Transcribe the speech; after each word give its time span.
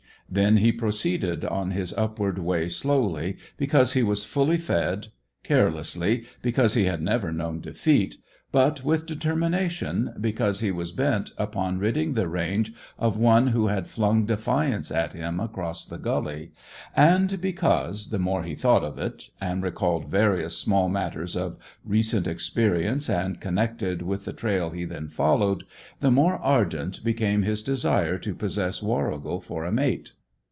Then 0.33 0.55
he 0.55 0.71
proceeded 0.71 1.43
on 1.43 1.71
his 1.71 1.91
upward 1.95 2.39
way 2.39 2.69
slowly, 2.69 3.35
because 3.57 3.91
he 3.91 4.01
was 4.01 4.23
fully 4.23 4.57
fed, 4.57 5.07
carelessly, 5.43 6.23
because 6.41 6.73
he 6.73 6.85
had 6.85 7.01
never 7.01 7.33
known 7.33 7.59
defeat, 7.59 8.15
but 8.49 8.81
with 8.81 9.05
determination, 9.05 10.13
because 10.21 10.61
he 10.61 10.71
was 10.71 10.93
bent 10.93 11.31
upon 11.37 11.79
ridding 11.79 12.13
the 12.13 12.29
range 12.29 12.71
of 12.97 13.17
one 13.17 13.47
who 13.47 13.67
had 13.67 13.89
flung 13.89 14.25
defiance 14.25 14.89
at 14.89 15.11
him 15.11 15.37
across 15.41 15.85
the 15.85 15.97
gully, 15.97 16.51
and 16.95 17.41
because, 17.41 18.09
the 18.09 18.17
more 18.17 18.43
he 18.43 18.55
thought 18.55 18.85
of 18.85 18.97
it, 18.97 19.31
and 19.41 19.61
recalled 19.61 20.05
various 20.09 20.57
small 20.57 20.87
matters 20.87 21.35
of 21.35 21.57
recent 21.83 22.25
experience 22.25 23.09
and 23.09 23.41
connected 23.41 24.01
with 24.01 24.23
the 24.23 24.31
trail 24.31 24.69
he 24.69 24.85
then 24.85 25.09
followed, 25.09 25.65
the 25.99 26.09
more 26.09 26.37
ardent 26.37 27.03
became 27.03 27.41
his 27.41 27.61
desire 27.61 28.17
to 28.17 28.33
possess 28.33 28.81
Warrigal 28.81 29.41
for 29.41 29.65
a 29.65 29.73
mate. 29.73 30.13